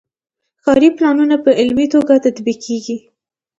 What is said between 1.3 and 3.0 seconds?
په عملي توګه تطبیقیږي.